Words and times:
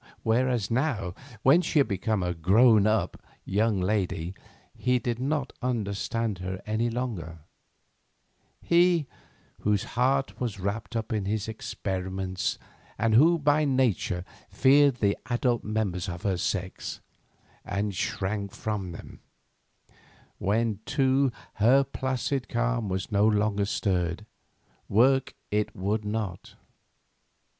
Whereas 0.23 0.71
now, 0.71 1.13
when 1.43 1.61
she 1.61 1.77
had 1.77 1.87
become 1.87 2.23
a 2.23 2.33
grown 2.33 2.87
up 2.87 3.21
young 3.45 3.79
lady, 3.79 4.33
he 4.75 4.97
did 4.97 5.19
not 5.19 5.53
understand 5.61 6.39
her 6.39 6.59
any 6.65 6.89
longer—he, 6.89 9.05
whose 9.59 9.83
heart 9.83 10.39
was 10.41 10.59
wrapped 10.59 10.95
up 10.95 11.13
in 11.13 11.25
his 11.25 11.47
experiments, 11.47 12.57
and 12.97 13.13
who 13.13 13.37
by 13.37 13.63
nature 13.63 14.25
feared 14.49 14.95
the 14.95 15.15
adult 15.27 15.63
members 15.63 16.09
of 16.09 16.23
her 16.23 16.37
sex, 16.37 16.99
and 17.63 17.93
shrank 17.95 18.53
from 18.55 18.93
them; 18.93 19.19
when, 20.39 20.79
too, 20.87 21.31
her 21.57 21.83
placid 21.83 22.49
calm 22.49 22.89
was 22.89 23.11
no 23.11 23.27
longer 23.27 23.65
stirred, 23.65 24.25
work 24.89 25.35
it 25.51 25.75
would 25.75 26.03
not. 26.03 26.55